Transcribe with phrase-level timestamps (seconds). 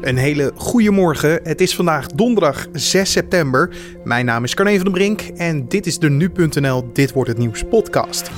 [0.00, 1.40] Een hele goede morgen.
[1.42, 3.70] Het is vandaag donderdag 6 september.
[4.04, 7.38] Mijn naam is Carne van den Brink en dit is de nu.nl Dit wordt het
[7.38, 8.30] nieuws podcast.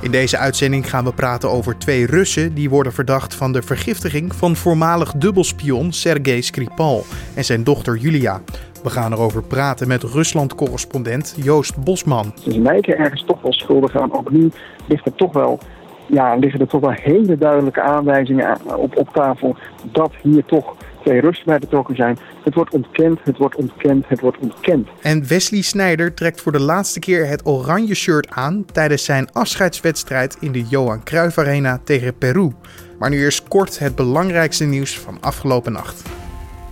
[0.00, 4.34] In deze uitzending gaan we praten over twee Russen die worden verdacht van de vergiftiging
[4.34, 8.40] van voormalig dubbelspion Sergei Skripal en zijn dochter Julia.
[8.82, 12.32] We gaan erover praten met Rusland-correspondent Joost Bosman.
[12.42, 14.12] Ze lijken ergens toch wel schuldig aan.
[14.12, 14.50] Ook nu
[14.86, 15.58] ligt er toch wel
[16.06, 19.56] ja, liggen er toch wel hele duidelijke aanwijzingen op, op tafel
[19.92, 22.18] dat hier toch twee Russen bij betrokken zijn.
[22.44, 24.88] Het wordt ontkend, het wordt ontkend, het wordt ontkend.
[25.02, 30.36] En Wesley Sneijder trekt voor de laatste keer het oranje shirt aan tijdens zijn afscheidswedstrijd
[30.40, 32.52] in de Johan Cruijff Arena tegen Peru.
[32.98, 36.02] Maar nu eerst kort het belangrijkste nieuws van afgelopen nacht.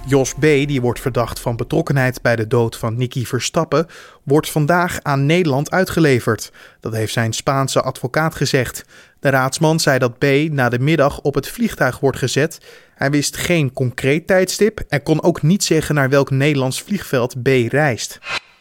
[0.06, 3.86] Jos B., die wordt verdacht van betrokkenheid bij de dood van Nicky Verstappen,
[4.22, 6.52] wordt vandaag aan Nederland uitgeleverd.
[6.80, 8.84] Dat heeft zijn Spaanse advocaat gezegd.
[9.22, 10.24] De raadsman zei dat B.
[10.50, 12.58] na de middag op het vliegtuig wordt gezet.
[12.94, 17.46] Hij wist geen concreet tijdstip en kon ook niet zeggen naar welk Nederlands vliegveld B.
[17.68, 18.18] reist.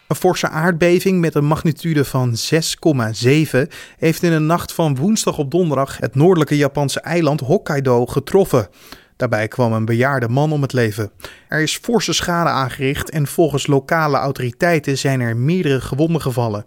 [0.07, 3.67] Een forse aardbeving met een magnitude van 6,7
[3.97, 8.67] heeft in de nacht van woensdag op donderdag het noordelijke Japanse eiland Hokkaido getroffen.
[9.15, 11.11] Daarbij kwam een bejaarde man om het leven.
[11.47, 16.65] Er is forse schade aangericht en volgens lokale autoriteiten zijn er meerdere gewonden gevallen.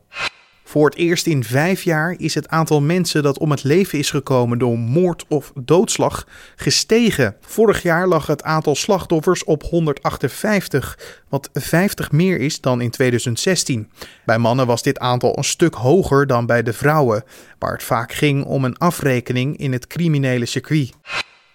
[0.64, 4.10] Voor het eerst in vijf jaar is het aantal mensen dat om het leven is
[4.10, 7.36] gekomen door moord of doodslag gestegen.
[7.40, 10.98] Vorig jaar lag het aantal slachtoffers op 158,
[11.28, 13.90] wat 50 meer is dan in 2016.
[14.24, 17.24] Bij mannen was dit aantal een stuk hoger dan bij de vrouwen,
[17.58, 20.92] waar het vaak ging om een afrekening in het criminele circuit.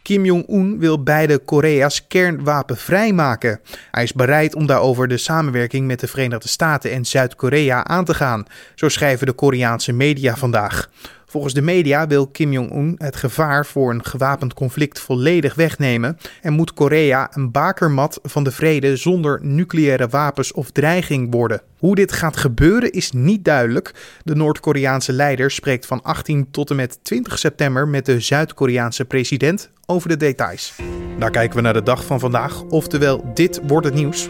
[0.02, 3.60] Kim Jong-un wil beide Korea's kernwapenvrij maken.
[3.92, 8.14] Hij is bereid om daarover de samenwerking met de Verenigde Staten en Zuid-Korea aan te
[8.14, 10.90] gaan, zo schrijven de Koreaanse media vandaag.
[11.30, 16.54] Volgens de media wil Kim Jong-un het gevaar voor een gewapend conflict volledig wegnemen en
[16.54, 21.62] moet Korea een bakermat van de vrede zonder nucleaire wapens of dreiging worden.
[21.78, 23.94] Hoe dit gaat gebeuren is niet duidelijk.
[24.24, 29.70] De Noord-Koreaanse leider spreekt van 18 tot en met 20 september met de Zuid-Koreaanse president
[29.90, 30.74] over de details.
[31.20, 34.28] Daar kijken we naar de dag van vandaag, oftewel dit wordt het nieuws.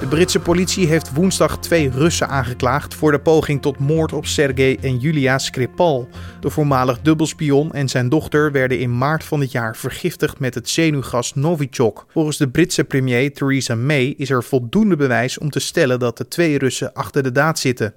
[0.00, 4.76] De Britse politie heeft woensdag twee Russen aangeklaagd voor de poging tot moord op Sergei
[4.80, 6.08] en Julia Skripal.
[6.40, 10.68] De voormalig dubbelspion en zijn dochter werden in maart van dit jaar vergiftigd met het
[10.68, 12.06] zenuwgas Novichok.
[12.08, 16.28] Volgens de Britse premier Theresa May is er voldoende bewijs om te stellen dat de
[16.28, 17.94] twee Russen achter de daad zitten.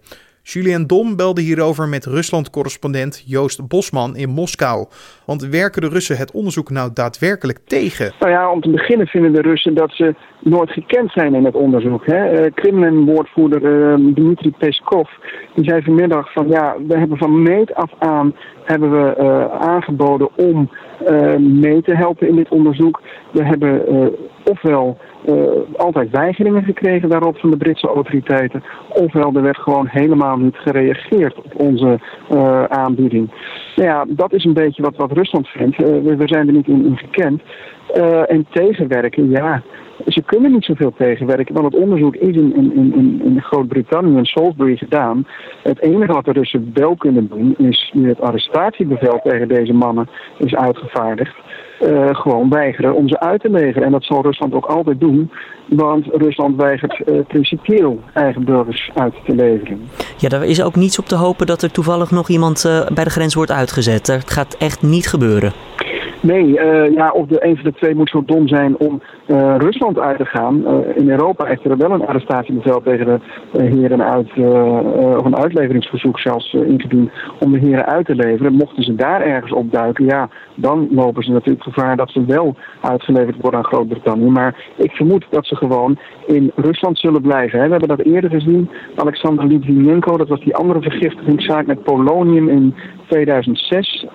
[0.50, 4.88] Julian Dom belde hierover met Rusland-correspondent Joost Bosman in Moskou.
[5.26, 8.14] Want werken de Russen het onderzoek nou daadwerkelijk tegen?
[8.20, 11.56] Nou ja, om te beginnen vinden de Russen dat ze nooit gekend zijn in het
[11.56, 12.06] onderzoek.
[12.06, 12.52] Hè?
[12.52, 15.10] Kremlin-woordvoerder uh, Dmitri Peskov
[15.56, 20.30] die zei vanmiddag van ja, we hebben van meet af aan hebben we uh, aangeboden
[20.36, 20.70] om
[21.40, 23.02] mee te helpen in dit onderzoek.
[23.32, 23.82] We hebben
[24.44, 24.98] ofwel
[25.76, 28.64] altijd weigeringen gekregen daarop van de Britse autoriteiten.
[28.90, 32.00] Ofwel er werd gewoon helemaal niet gereageerd op onze
[32.68, 33.32] aanbieding.
[33.76, 35.78] Nou ja, dat is een beetje wat, wat Rusland vindt.
[35.78, 37.42] We, we, zijn er niet in, in gekend.
[38.28, 39.62] en tegenwerken, ja.
[40.06, 44.26] Ze kunnen niet zoveel tegenwerken, want het onderzoek is in, in, in, in Groot-Brittannië, in
[44.26, 45.28] Salisbury, gedaan.
[45.64, 50.10] Het enige wat de Russen wel kunnen doen, is nu het arrestatiebevel tegen deze mannen
[50.38, 51.36] is uitgevaardigd.
[51.82, 53.84] Uh, gewoon weigeren om ze uit te leveren.
[53.84, 55.32] En dat zal Rusland ook altijd doen,
[55.66, 59.82] want Rusland weigert uh, principieel eigen burgers uit te leveren.
[60.18, 63.04] Ja, daar is ook niets op te hopen dat er toevallig nog iemand uh, bij
[63.04, 64.06] de grens wordt uitgezet.
[64.06, 65.54] Dat gaat echt niet gebeuren.
[66.22, 69.56] Nee, uh, ja, of de een van de twee moet zo dom zijn om uh,
[69.58, 70.62] Rusland uit te gaan.
[70.62, 74.30] Uh, in Europa heeft er wel een arrestatiebevel tegen de heren uit,
[75.18, 78.54] of een uitleveringsverzoek zelfs ingediend om de heren uit te leveren.
[78.54, 83.42] Mochten ze daar ergens opduiken, ja, dan lopen ze natuurlijk gevaar dat ze wel uitgeleverd
[83.42, 84.30] worden aan Groot-Brittannië.
[84.30, 87.60] Maar ik vermoed dat ze gewoon in Rusland zullen blijven.
[87.60, 87.66] Hè.
[87.66, 88.70] We hebben dat eerder gezien.
[88.96, 92.76] Alexander Litvinenko, dat was die andere vergiftigingszaak met polonium in
[93.08, 94.06] 2006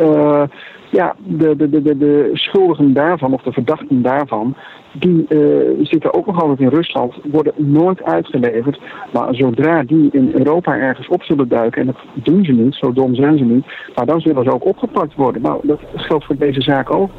[0.92, 4.56] ja, de, de, de, de, schuldigen daarvan, of de verdachten daarvan,
[4.92, 8.80] die uh, zitten ook nog altijd in Rusland, worden nooit uitgeleverd.
[9.12, 12.92] Maar zodra die in Europa ergens op zullen duiken, en dat doen ze niet, zo
[12.92, 15.42] dom zijn ze niet, maar dan zullen ze ook opgepakt worden.
[15.42, 17.10] Nou, dat geldt voor deze zaak ook.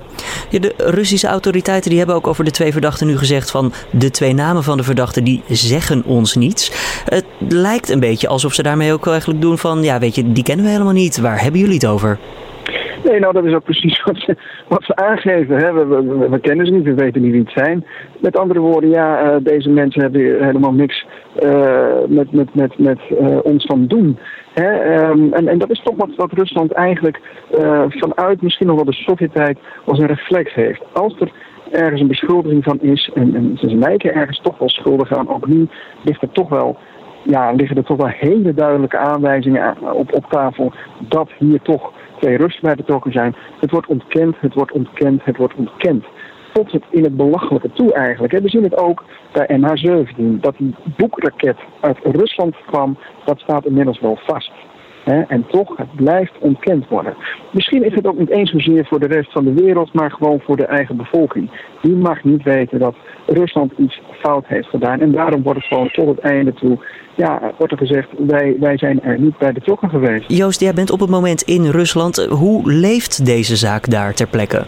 [0.49, 4.11] Ja, de Russische autoriteiten die hebben ook over de twee verdachten nu gezegd van de
[4.11, 6.71] twee namen van de verdachten die zeggen ons niets.
[7.05, 10.43] Het lijkt een beetje alsof ze daarmee ook eigenlijk doen van ja weet je, die
[10.43, 11.17] kennen we helemaal niet.
[11.17, 12.19] Waar hebben jullie het over?
[13.03, 14.35] Nee, nou dat is ook precies wat ze,
[14.67, 15.57] wat ze aangeven.
[15.89, 17.85] We, we, kennen ze niet, we weten niet wie het zijn.
[18.19, 21.05] Met andere woorden, ja, uh, deze mensen hebben helemaal niks
[21.43, 24.17] uh, met, met, met, met uh, ons van doen.
[24.53, 24.97] Hè?
[25.09, 27.19] Um, en, en dat is toch wat, wat Rusland eigenlijk
[27.89, 30.81] vanuit misschien nog wel de Sovjet-tijd als een reflex heeft.
[30.93, 31.31] Als er
[31.71, 33.11] ergens een beschuldiging van is.
[33.13, 35.29] En, en ze lijken ergens toch wel schuldig aan.
[35.29, 35.67] Ook nu
[36.03, 36.77] ligt er toch wel
[37.23, 41.91] ja, liggen er toch wel hele duidelijke aanwijzingen op, op tafel dat hier toch
[42.23, 43.35] twee Russen bij betrokken zijn.
[43.59, 46.05] Het wordt ontkend, het wordt ontkend, het wordt ontkend.
[46.53, 48.33] Tot het in het belachelijke toe eigenlijk.
[48.33, 50.39] We zien het ook bij MH17.
[50.39, 54.51] Dat die boekraket uit Rusland kwam, dat staat inmiddels wel vast.
[55.03, 57.13] En toch, het blijft ontkend worden.
[57.51, 60.39] Misschien is het ook niet eens zozeer voor de rest van de wereld, maar gewoon
[60.39, 61.51] voor de eigen bevolking.
[61.81, 62.95] Die mag niet weten dat
[63.27, 64.99] Rusland iets fout heeft gedaan.
[64.99, 66.77] En daarom wordt het gewoon tot het einde toe,
[67.15, 70.31] ja, wordt er gezegd, wij, wij zijn er niet bij betrokken geweest.
[70.31, 72.25] Joost, jij bent op het moment in Rusland.
[72.29, 74.65] Hoe leeft deze zaak daar ter plekke?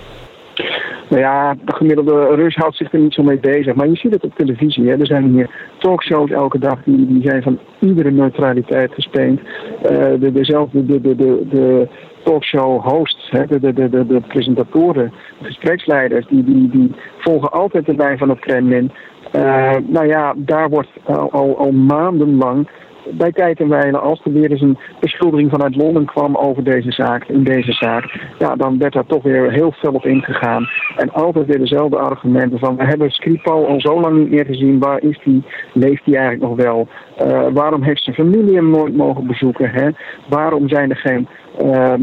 [1.10, 3.76] Nou ja, de gemiddelde Rus houdt zich er niet zo mee bezig.
[3.76, 4.90] Maar je ziet het op televisie.
[4.90, 5.00] Hè.
[5.00, 9.40] Er zijn hier talkshows elke dag die, die zijn van iedere neutraliteit gespeend.
[9.40, 11.88] Uh, de, dezelfde de, de, de, de
[12.24, 17.86] talkshow hosts, hè, de, de, de, de, presentatoren, de gespreksleiders, die, die, die volgen altijd
[17.86, 18.92] de lijn van het Kremlin.
[19.36, 22.68] Uh, nou ja, daar wordt al, al, al maandenlang
[23.12, 26.92] bij tijd en wijle, als er weer eens een beschuldiging vanuit Londen kwam over deze
[26.92, 30.68] zaak, in deze zaak, ja, dan werd daar toch weer heel veel op ingegaan.
[30.98, 34.80] En altijd weer dezelfde argumenten van, we hebben Skripal al zo lang niet meer gezien,
[34.80, 35.44] waar is die,
[35.74, 36.88] leeft die eigenlijk nog wel?
[37.26, 39.70] Uh, waarom heeft zijn familie hem nooit mogen bezoeken?
[39.70, 39.90] Hè?
[40.30, 41.28] Waarom zijn er geen
[41.64, 41.94] uh,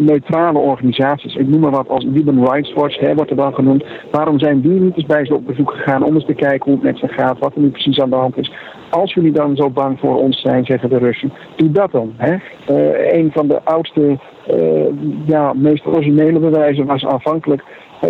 [0.00, 3.84] neutrale organisaties, ik noem maar wat als Human Rights Watch, hè, wordt er dan genoemd.
[4.10, 6.74] Waarom zijn die niet eens bij ze op bezoek gegaan om eens te kijken hoe
[6.74, 8.52] het met ze gaat, wat er nu precies aan de hand is?
[8.90, 12.12] Als jullie dan zo bang voor ons zijn, zeggen de Russen, doe dat dan.
[12.16, 12.32] Hè?
[12.32, 14.18] Uh, een van de oudste,
[14.50, 14.84] uh,
[15.26, 17.62] ja, meest originele bewijzen was aanvankelijk,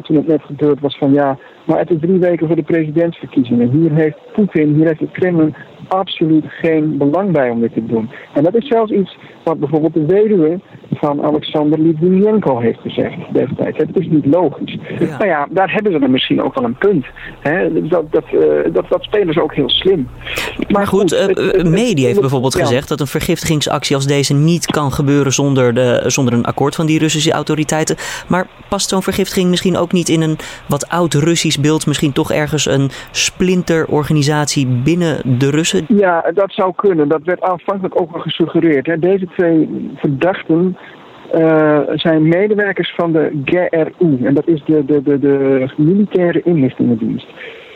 [0.03, 3.70] toen het net gebeurd was, van ja, maar het is drie weken voor de presidentsverkiezingen.
[3.70, 5.55] Hier heeft Poetin, hier heeft het Kremlin
[5.88, 8.11] absoluut geen belang bij om dit te doen.
[8.34, 13.79] En dat is zelfs iets wat bijvoorbeeld de weduwe van Alexander Litvinenko heeft gezegd destijds.
[13.79, 14.79] Het is niet logisch.
[14.99, 15.06] Ja.
[15.06, 17.06] Nou ja, daar hebben ze dan misschien ook wel een punt.
[17.40, 17.88] Hè?
[17.88, 18.40] Dat, dat, uh,
[18.73, 20.08] dat, dat spelen ze ook heel slim.
[20.56, 22.61] Maar, maar goed, goed uh, Medi heeft bijvoorbeeld ja.
[22.61, 26.87] gezegd dat een vergiftigingsactie als deze niet kan gebeuren zonder, de, zonder een akkoord van
[26.87, 27.96] die Russische autoriteiten.
[28.28, 30.37] Maar past zo'n vergiftiging misschien ook niet in een
[30.69, 34.22] wat oud-Russisch beeld, misschien toch ergens een splinterorganisatie
[34.83, 35.85] binnen de Russen?
[35.89, 37.09] Ja, dat zou kunnen.
[37.09, 39.03] Dat werd aanvankelijk ook al gesuggereerd.
[39.03, 40.77] Deze twee verdachten
[41.35, 44.25] uh, zijn medewerkers van de GRU.
[44.25, 47.27] En dat is de, de, de, de militaire inlichtingendienst.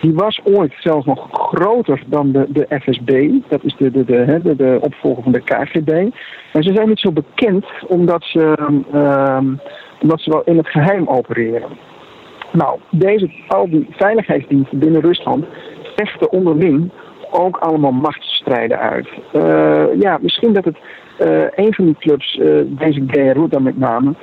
[0.00, 3.30] Die was ooit zelfs nog groter dan de, de FSB.
[3.48, 5.88] Dat is de, de, de, de, opvolger van de KGB.
[6.52, 8.54] En ze zijn niet zo bekend omdat ze,
[10.00, 11.68] omdat ze wel in het geheim opereren.
[12.52, 15.44] Nou, deze, al die veiligheidsdiensten binnen Rusland
[15.96, 16.90] vechten onderling
[17.30, 19.08] ook allemaal machtsstrijden uit.
[19.32, 20.76] Uh, ja, misschien dat het
[21.20, 24.14] uh, een van die clubs, uh, deze dan met name,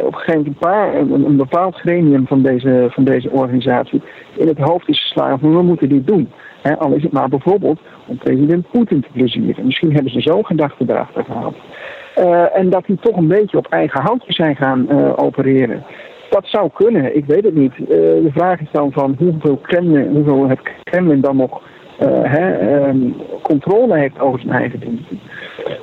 [0.00, 4.02] op een gegeven moment een, bepaald gremium van deze, van deze organisatie
[4.36, 6.30] in het hoofd is geslagen van we moeten dit doen.
[6.78, 9.66] Al is het maar bijvoorbeeld om president Poetin te plezieren.
[9.66, 11.56] Misschien hebben ze zo gedachten erachter gehaald.
[12.54, 15.84] en dat die toch een beetje op eigen houtje zijn gaan opereren.
[16.30, 17.76] Dat zou kunnen, ik weet het niet.
[17.76, 21.62] de vraag is dan van hoeveel, Kremlin, hoeveel het Kremlin dan nog
[22.02, 25.20] uh, hè, um, controle heeft over zijn eigen diensten.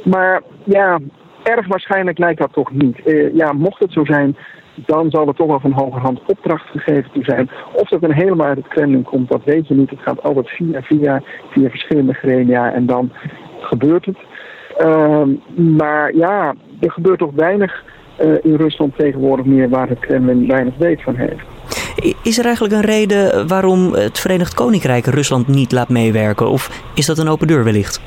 [0.03, 0.99] Maar ja,
[1.43, 2.97] erg waarschijnlijk lijkt dat toch niet.
[3.05, 4.37] Uh, ja, mocht het zo zijn,
[4.75, 7.49] dan zal er toch wel van hogerhand opdracht gegeven zijn.
[7.73, 9.89] Of dat dan helemaal uit het Kremlin komt, dat weet je niet.
[9.89, 13.11] Het gaat altijd via via, via verschillende gremia en dan
[13.59, 14.17] gebeurt het.
[14.77, 15.23] Uh,
[15.55, 17.83] maar ja, er gebeurt toch weinig
[18.41, 21.43] in Rusland tegenwoordig meer waar het Kremlin weinig weet van heeft.
[22.23, 26.49] Is er eigenlijk een reden waarom het Verenigd Koninkrijk Rusland niet laat meewerken?
[26.49, 28.01] Of is dat een open deur wellicht?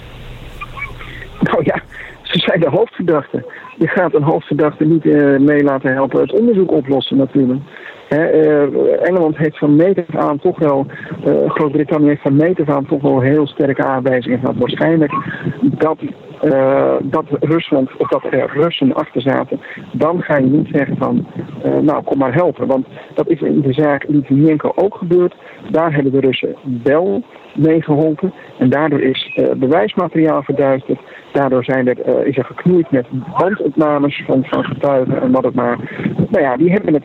[1.41, 1.83] Nou ja,
[2.23, 3.45] ze zijn de hoofdverdachten.
[3.77, 7.61] Je gaat een hoofdverdachte niet uh, mee laten helpen het onderzoek oplossen natuurlijk.
[8.09, 10.87] He, uh, Engeland heeft van meet af aan toch wel,
[11.27, 14.57] uh, Groot-Brittannië heeft van meet af aan toch wel heel sterke aanwijzingen gehad.
[14.57, 15.13] Waarschijnlijk
[15.61, 15.99] dat
[16.43, 19.61] uh, dat Rusland of dat er Russen achter zaten,
[19.93, 21.27] dan ga je niet zeggen van
[21.65, 22.67] uh, nou kom maar helpen.
[22.67, 25.35] Want dat is in de zaak Litvinenko ook gebeurd.
[25.71, 27.23] Daar hebben de Russen wel
[27.55, 28.33] mee geholpen.
[28.59, 31.01] En daardoor is uh, bewijsmateriaal verduisterd.
[31.33, 33.07] Daardoor zijn er, is er geknoeid met
[33.39, 35.79] bandopnames van, van getuigen en wat het maar.
[36.29, 37.05] Nou ja, die hebben het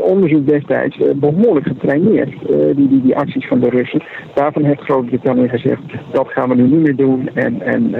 [0.00, 2.32] onderzoek destijds behoorlijk getraineerd,
[2.76, 4.02] die, die, die acties van de Russen.
[4.34, 7.28] Daarvan heeft Groot-Brittannië gezegd, dat gaan we nu niet meer doen.
[7.34, 7.94] En, en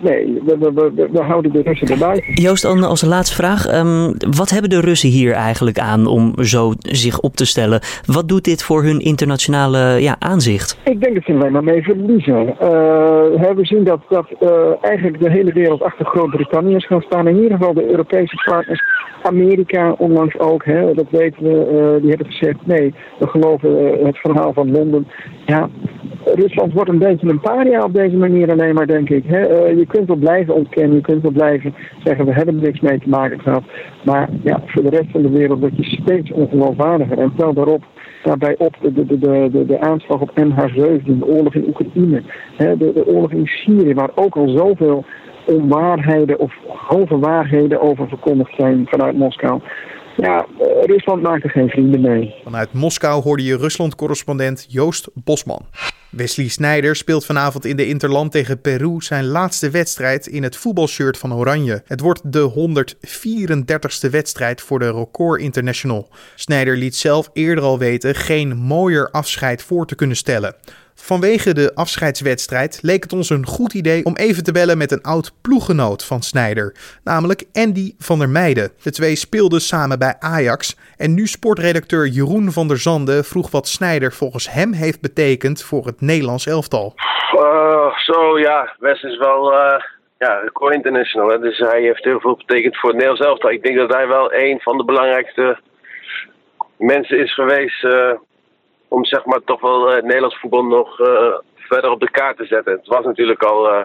[0.00, 2.24] nee, we, we, we, houden de Russen erbij.
[2.34, 3.66] Joost, als laatste vraag.
[3.66, 7.80] Ehm, wat hebben de Russen hier eigenlijk aan om zo zich op te stellen?
[8.06, 10.78] Wat doet dit voor hun internationale ja, aanzicht?
[10.84, 12.46] Ik denk dat ze alleen maar mee verliezen.
[12.46, 12.58] Uh,
[13.54, 14.26] we zien dat, dat
[14.80, 17.28] eigenlijk de hele wereld achter Groot-Brittannië is gaan staan.
[17.28, 18.82] In ieder geval de Europese partners.
[19.22, 21.98] Amerika onlangs ook, hè, dat weten we.
[22.00, 25.06] die hebben gezegd, nee, we geloven het verhaal van Londen.
[25.46, 25.68] Ja,
[26.36, 29.24] Rusland wordt een beetje een paria op deze manier alleen maar, denk ik.
[29.24, 31.74] Uh, je kunt wel blijven ontkennen, je kunt wel blijven
[32.04, 33.62] zeggen we hebben er niks mee te maken gehad.
[34.04, 37.18] Maar ja, voor de rest van de wereld word je steeds ongeloofwaardiger.
[37.18, 37.84] En tel daarop
[38.22, 42.22] daarbij op de, de, de, de, de aanslag op MH17, de oorlog in Oekraïne,
[42.56, 45.04] de, de oorlog in Syrië, waar ook al zoveel
[45.46, 49.60] onwaarheden of halve waarheden over verkondigd zijn vanuit Moskou.
[50.16, 52.34] Ja, eh, Rusland maakt er geen vrienden mee.
[52.44, 55.62] Vanuit Moskou hoorde je Rusland-correspondent Joost Bosman.
[56.16, 61.18] Wesley Sneijder speelt vanavond in de Interland tegen Peru zijn laatste wedstrijd in het voetbalshirt
[61.18, 61.82] van Oranje.
[61.86, 62.50] Het wordt de
[64.06, 66.08] 134ste wedstrijd voor de Record International.
[66.34, 70.54] Sneijder liet zelf eerder al weten geen mooier afscheid voor te kunnen stellen.
[70.98, 75.02] Vanwege de afscheidswedstrijd leek het ons een goed idee om even te bellen met een
[75.02, 76.74] oud ploeggenoot van Snijder,
[77.04, 78.70] namelijk Andy van der Meijden.
[78.82, 83.68] De twee speelden samen bij Ajax en nu sportredacteur Jeroen van der Zande vroeg wat
[83.68, 86.94] Snijder volgens hem heeft betekend voor het Nederlands elftal.
[87.34, 89.80] Uh, zo ja, West is wel uh,
[90.18, 91.38] ja, international, hè?
[91.38, 93.50] dus hij heeft heel veel betekend voor het Nederlands elftal.
[93.50, 95.58] Ik denk dat hij wel een van de belangrijkste
[96.76, 97.84] mensen is geweest.
[97.84, 98.12] Uh,
[98.88, 101.06] om zeg maar toch wel het Nederlands voetbal nog uh,
[101.54, 102.72] verder op de kaart te zetten.
[102.72, 103.80] Het was natuurlijk al, uh,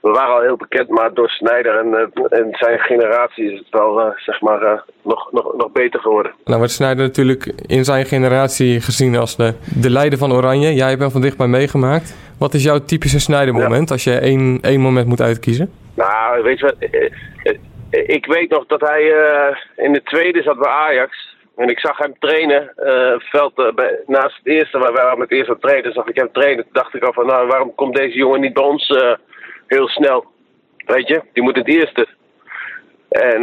[0.00, 4.14] we waren al heel bekend, maar door Snijder en, en zijn generatie is het wel
[4.16, 6.32] zeg maar nog, nog, nog beter geworden.
[6.44, 10.74] Nou wordt Snijder natuurlijk in zijn generatie gezien als de, de leider van Oranje.
[10.74, 12.16] Jij hebt hem van dichtbij meegemaakt.
[12.38, 15.70] Wat is jouw typische Snijder moment als je één, één moment moet uitkiezen?
[15.94, 16.88] Nou, weet je wat,
[17.90, 19.02] ik weet nog dat hij
[19.76, 21.33] in de tweede zat bij Ajax.
[21.56, 25.38] En ik zag hem trainen, uh, veld, bij, naast het eerste, waar we met het
[25.38, 26.64] eerste trainen, zag ik hem trainen.
[26.64, 29.14] Toen dacht ik al van, nou, waarom komt deze jongen niet bij ons uh,
[29.66, 30.24] heel snel?
[30.76, 32.06] Weet je, die moet het eerste.
[33.08, 33.42] En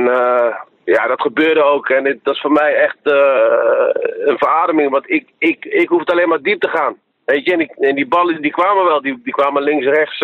[0.83, 1.89] ja, dat gebeurde ook.
[1.89, 6.29] En dat is voor mij echt een verademing, want ik, ik, ik hoef het alleen
[6.29, 6.95] maar diep te gaan.
[7.25, 10.19] Weet je, en, ik, en die ballen die kwamen wel, die, die kwamen links, rechts.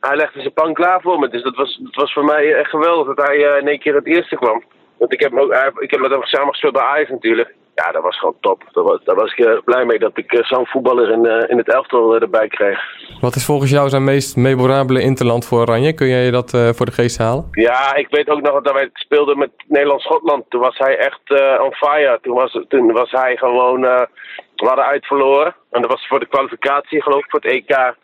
[0.00, 1.28] hij legde zijn pan klaar voor me.
[1.28, 4.06] Dus dat was, dat was voor mij echt geweldig dat hij in één keer het
[4.06, 4.64] eerste kwam.
[4.98, 7.54] Want ik heb, ook, ik heb met hem samen gespeeld bij Ajax natuurlijk.
[7.74, 8.62] Ja, dat was gewoon top.
[8.72, 11.50] Daar was, daar was ik uh, blij mee dat ik uh, zo'n voetballer in, uh,
[11.50, 12.80] in het elftal erbij kreeg.
[13.20, 15.92] Wat is volgens jou zijn meest memorabele interland voor Oranje?
[15.94, 17.48] Kun jij dat voor de geest halen?
[17.50, 20.44] Ja, ik weet ook nog dat wij speelden met Nederland-Schotland.
[20.48, 22.18] Toen was hij echt on fire.
[22.22, 23.80] Toen was, toen was hij gewoon...
[23.80, 25.54] we hadden uit verloren.
[25.70, 27.94] En dat was voor de kwalificatie geloof ik voor het EK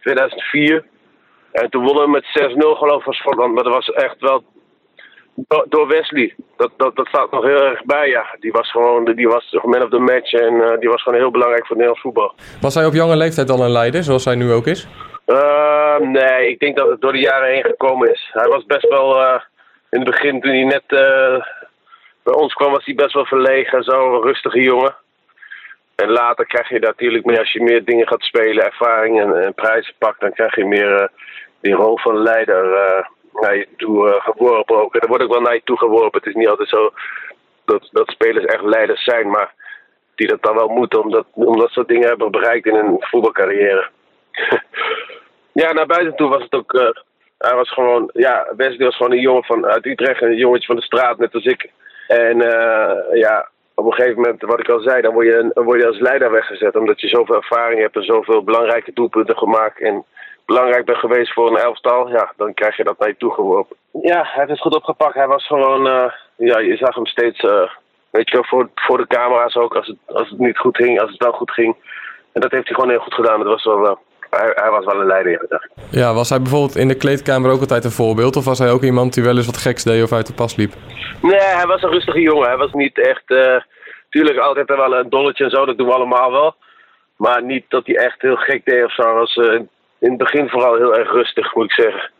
[0.00, 0.84] 2004.
[1.52, 3.54] En toen wonnen we met 6-0 geloof ik van Schotland.
[3.54, 4.44] Maar dat was echt wel
[5.68, 6.34] door Wesley.
[6.56, 8.36] Dat, dat, dat staat nog heel erg bij, ja.
[8.40, 11.30] Die was gewoon die was man of the match en uh, die was gewoon heel
[11.30, 12.34] belangrijk voor Nederlands voetbal.
[12.60, 14.88] Was hij op jonge leeftijd al een leider, zoals hij nu ook is?
[15.26, 18.30] Uh, nee, ik denk dat het door de jaren heen gekomen is.
[18.32, 19.40] Hij was best wel, uh,
[19.90, 20.86] in het begin toen hij net
[22.22, 24.94] bij ons kwam, was hij best wel verlegen, zo een rustige jongen.
[25.94, 29.54] En later krijg je natuurlijk meer, als je meer dingen gaat spelen, ervaring en, en
[29.54, 31.10] prijzen pakt, dan krijg je meer
[31.60, 32.64] die rol van leider
[33.40, 34.94] naar je toe uh, geworpen ook.
[34.94, 36.20] En er wordt ook wel naar je toe geworpen.
[36.20, 36.92] Het is niet altijd zo
[37.64, 39.54] dat, dat spelers echt leiders zijn, maar
[40.14, 43.88] die dat dan wel moeten omdat, omdat ze dingen hebben bereikt in hun voetbalcarrière.
[45.62, 46.72] ja, naar buiten toe was het ook.
[46.72, 46.88] Uh,
[47.38, 50.76] hij was gewoon, ja, Wesley was gewoon een jongen van, uit Utrecht, een jongetje van
[50.76, 51.70] de straat, net als ik.
[52.06, 55.64] En uh, ja, op een gegeven moment, wat ik al zei, dan word je, dan
[55.64, 56.76] word je als leider weggezet.
[56.76, 59.80] Omdat je zoveel ervaring hebt en zoveel belangrijke doelpunten gemaakt.
[59.80, 60.04] En
[60.46, 63.76] belangrijk bent geweest voor een elftal, ja, dan krijg je dat naar je toe geworpen.
[64.02, 65.14] Ja, hij heeft het goed opgepakt.
[65.14, 67.70] Hij was gewoon, uh, ja, je zag hem steeds, uh,
[68.10, 71.00] weet je wel, voor, voor de camera's ook, als het, als het niet goed ging,
[71.00, 71.76] als het wel goed ging.
[72.32, 73.38] En dat heeft hij gewoon heel goed gedaan.
[73.38, 73.92] Dat was wel, uh,
[74.30, 77.60] hij, hij, was wel een leider, ja, Ja, was hij bijvoorbeeld in de kleedkamer ook
[77.60, 78.36] altijd een voorbeeld?
[78.36, 80.56] Of was hij ook iemand die wel eens wat geks deed of uit de pas
[80.56, 80.72] liep?
[81.22, 82.48] Nee, hij was een rustige jongen.
[82.48, 83.24] Hij was niet echt,
[84.10, 86.54] tuurlijk altijd wel een dolletje en zo, dat doen we allemaal wel.
[87.16, 89.14] Maar niet dat hij echt heel gek deed of zo.
[89.14, 89.38] Was,
[89.98, 92.10] in het begin vooral heel erg rustig, moet ik zeggen.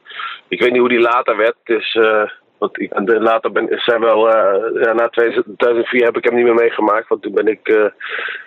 [0.49, 1.57] Ik weet niet hoe die later werd.
[1.65, 6.35] Dus, uh, want ik, later ben, zijn wel, uh, ja, na 2004 heb ik hem
[6.35, 7.09] niet meer meegemaakt.
[7.09, 7.87] Want toen ben ik, uh,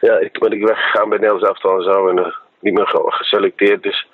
[0.01, 2.07] ja, ik, ben ik weggegaan bij Nederlands elftal en zo.
[2.07, 3.83] En niet meer geselecteerd.
[3.83, 4.07] Dus.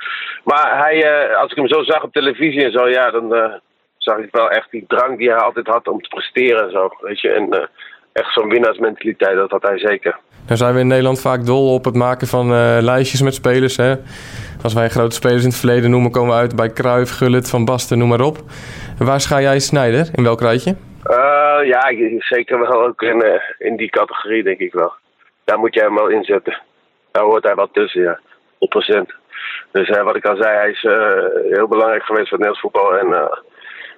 [0.44, 3.60] Maar hij, als ik hem zo zag op televisie en zo, ja, dan
[3.98, 6.90] zag ik wel echt die drang die hij altijd had om te presteren en zo.
[7.00, 7.30] Weet je.
[7.30, 7.70] En
[8.16, 10.18] echt zo'n winnaarsmentaliteit, dat had hij zeker.
[10.46, 13.78] Nou zijn we in Nederland vaak dol op het maken van uh, lijstjes met spelers.
[13.78, 13.96] Hè?
[14.64, 17.66] Als wij grote spelers in het verleden noemen, komen we uit bij Cruijff, Gullit, Van
[17.66, 18.38] Basten, noem maar op.
[18.98, 20.10] waar scha jij Snijder?
[20.14, 20.76] In welk rijtje?
[21.06, 24.94] Uh, ja, zeker wel ook in, uh, in die categorie, denk ik wel.
[25.44, 26.62] Daar moet je hem wel inzetten.
[27.12, 28.20] Daar hoort hij wel tussen, ja.
[28.60, 29.16] 100%.
[29.72, 30.82] Dus wat ik al zei, hij is
[31.52, 32.98] heel belangrijk geweest voor het Nederlands voetbal.
[32.98, 33.30] En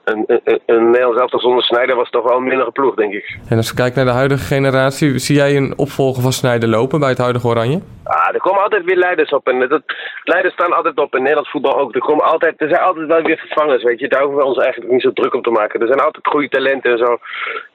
[0.08, 3.38] een, een, een Nederlands elftal zonder Snijder was toch wel een mindere ploeg, denk ik.
[3.50, 7.00] En als we kijken naar de huidige generatie, zie jij een opvolger van Snijder lopen
[7.00, 7.82] bij het huidige Oranje?
[8.04, 9.48] Ah, er komen altijd weer leiders op.
[9.48, 9.82] En dat,
[10.24, 11.96] leiders staan altijd op in Nederlands voetbal ook.
[11.96, 14.08] Er, komen altijd, er zijn altijd wel weer vervangers, weet je.
[14.08, 15.80] Daar hoeven we ons eigenlijk niet zo druk op te maken.
[15.80, 17.18] Er zijn altijd goede talenten en zo.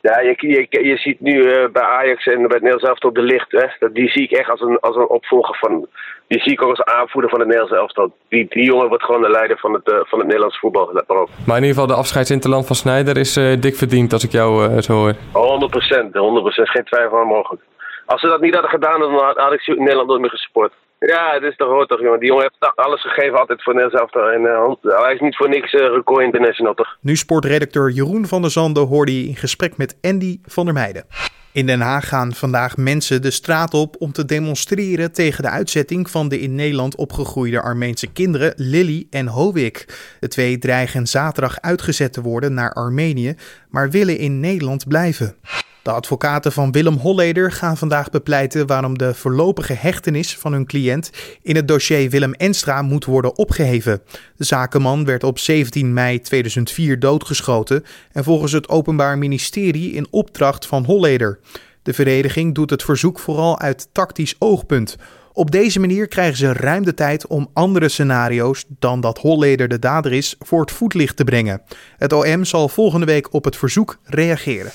[0.01, 3.23] Ja, je, je, je ziet nu uh, bij Ajax en bij het Nederlands elftal de
[3.23, 3.53] licht.
[3.53, 3.93] Hè.
[3.93, 5.87] Die zie ik echt als een, als een opvolger van...
[6.27, 8.17] Die zie ik ook als aanvoerder van het Nederlands elftal.
[8.29, 10.91] Die, die jongen wordt gewoon de leider van het, uh, van het Nederlands voetbal.
[10.93, 11.29] Let maar op.
[11.47, 14.81] Maar in ieder geval de afscheidsinterland van Snijder is uh, dik verdiend als ik jou
[14.81, 15.15] zo hoor.
[15.33, 16.69] 100 procent, 100 procent.
[16.69, 17.63] Geen twijfel aan mogelijk.
[18.07, 20.73] Als ze dat niet hadden gedaan, dan had ik Nederland nooit meer gesupport.
[21.07, 22.19] Ja, het is toch hoor toch, jongen.
[22.19, 24.35] Die jongen heeft alles gegeven altijd voor Nederland zelf.
[24.35, 26.97] En uh, hij is niet voor niks uh, record international, toch?
[27.01, 31.05] Nu sportredacteur Jeroen van der Zanden hoorde je in gesprek met Andy van der Meijden.
[31.55, 36.11] In Den Haag gaan vandaag mensen de straat op om te demonstreren tegen de uitzetting
[36.11, 39.99] van de in Nederland opgegroeide Armeense kinderen Lily en Hovik.
[40.21, 43.35] De twee dreigen zaterdag uitgezet te worden naar Armenië,
[43.71, 45.35] maar willen in Nederland blijven.
[45.83, 51.11] De advocaten van Willem Holleder gaan vandaag bepleiten waarom de voorlopige hechtenis van hun cliënt
[51.43, 54.03] in het dossier Willem Enstra moet worden opgeheven.
[54.37, 60.67] De zakenman werd op 17 mei 2004 doodgeschoten en volgens het Openbaar Ministerie in opdracht
[60.67, 61.39] van Holleder.
[61.83, 64.97] De verdediging doet het verzoek vooral uit tactisch oogpunt.
[65.33, 69.79] Op deze manier krijgen ze ruim de tijd om andere scenario's dan dat Holleder de
[69.79, 71.63] dader is voor het voetlicht te brengen.
[71.97, 74.73] Het OM zal volgende week op het verzoek reageren.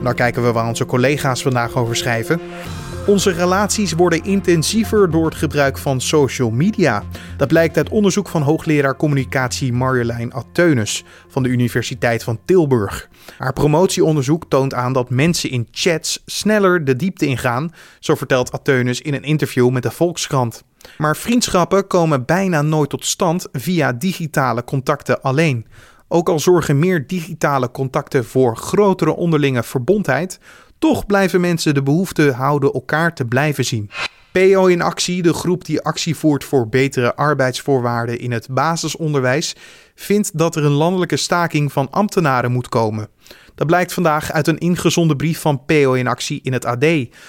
[0.00, 2.40] Nou kijken we waar onze collega's vandaag over schrijven.
[3.06, 7.02] Onze relaties worden intensiever door het gebruik van social media.
[7.36, 13.08] Dat blijkt uit onderzoek van hoogleraar communicatie Marjolein Ateunis van de Universiteit van Tilburg.
[13.38, 19.00] Haar promotieonderzoek toont aan dat mensen in chats sneller de diepte ingaan, zo vertelt Ateunis
[19.00, 20.62] in een interview met de Volkskrant.
[20.98, 25.66] Maar vriendschappen komen bijna nooit tot stand via digitale contacten alleen.
[26.08, 30.38] Ook al zorgen meer digitale contacten voor grotere onderlinge verbondheid,
[30.78, 33.90] toch blijven mensen de behoefte houden elkaar te blijven zien.
[34.32, 39.56] PO in actie, de groep die actie voert voor betere arbeidsvoorwaarden in het basisonderwijs,
[39.94, 43.08] vindt dat er een landelijke staking van ambtenaren moet komen.
[43.58, 46.84] Dat blijkt vandaag uit een ingezonden brief van PO in actie in het AD.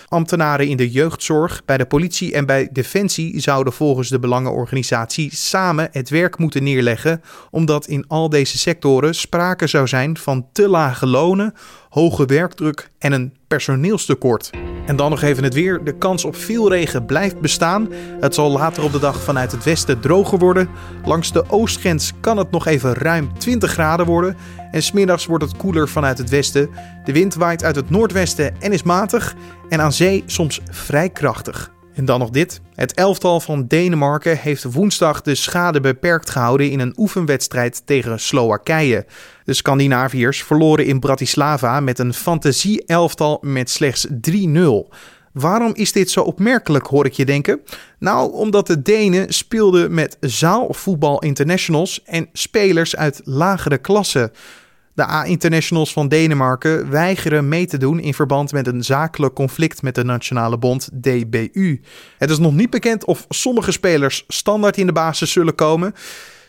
[0.07, 5.89] Ambtenaren in de jeugdzorg, bij de politie en bij Defensie zouden volgens de belangenorganisatie samen
[5.91, 11.05] het werk moeten neerleggen, omdat in al deze sectoren sprake zou zijn van te lage
[11.05, 11.53] lonen,
[11.89, 14.49] hoge werkdruk en een personeelstekort.
[14.85, 15.83] En dan nog even het weer.
[15.83, 17.87] De kans op veel regen blijft bestaan.
[18.19, 20.69] Het zal later op de dag vanuit het westen droger worden.
[21.05, 24.37] Langs de oostgrens kan het nog even ruim 20 graden worden.
[24.71, 26.69] En smiddags wordt het koeler vanuit het westen.
[27.03, 29.35] De wind waait uit het noordwesten en is matig.
[29.69, 31.71] En aan zee soms vrij krachtig.
[31.99, 32.61] En dan nog dit.
[32.75, 39.05] Het elftal van Denemarken heeft woensdag de schade beperkt gehouden in een oefenwedstrijd tegen Slowakije.
[39.43, 44.95] De Scandinaviërs verloren in Bratislava met een fantasie-elftal met slechts 3-0.
[45.33, 47.61] Waarom is dit zo opmerkelijk, hoor ik je denken?
[47.97, 54.31] Nou, omdat de Denen speelden met zaalvoetbal internationals en spelers uit lagere klassen.
[54.99, 59.95] De A-internationals van Denemarken weigeren mee te doen in verband met een zakelijk conflict met
[59.95, 61.81] de nationale bond DBU.
[62.17, 65.93] Het is nog niet bekend of sommige spelers standaard in de basis zullen komen.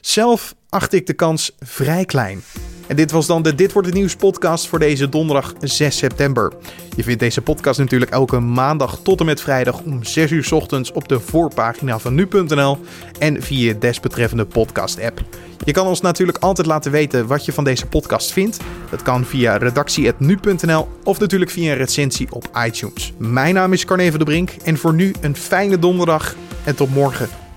[0.00, 2.42] Zelf acht ik de kans vrij klein.
[2.90, 6.53] En dit was dan de Dit wordt het nieuws podcast voor deze donderdag 6 september.
[6.96, 10.92] Je vindt deze podcast natuurlijk elke maandag tot en met vrijdag om 6 uur ochtends
[10.92, 12.79] op de voorpagina van nu.nl
[13.18, 15.22] en via desbetreffende podcast app.
[15.64, 18.61] Je kan ons natuurlijk altijd laten weten wat je van deze podcast vindt.
[18.90, 23.12] Dat kan via redactie.nu.nl of natuurlijk via een recensie op iTunes.
[23.18, 27.49] Mijn naam is Carne de Brink en voor nu een fijne donderdag en tot morgen.